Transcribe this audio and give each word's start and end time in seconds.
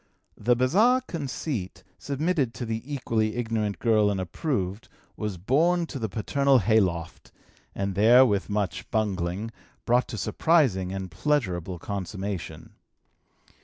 The 0.35 0.55
bizarre 0.55 1.01
conceit, 1.01 1.83
submitted 1.99 2.55
to 2.55 2.65
the 2.65 2.81
equally 2.91 3.35
ignorant 3.35 3.77
girl 3.77 4.09
and 4.09 4.19
approved, 4.19 4.89
was 5.15 5.37
borne 5.37 5.85
to 5.85 5.99
the 5.99 6.09
paternal 6.09 6.57
hay 6.57 6.79
loft 6.79 7.31
and 7.75 7.93
there, 7.93 8.25
with 8.25 8.49
much 8.49 8.89
bungling, 8.89 9.51
brought 9.85 10.07
to 10.07 10.17
surprising 10.17 10.91
and 10.91 11.11
pleasurable 11.11 11.77
consummation. 11.77 12.71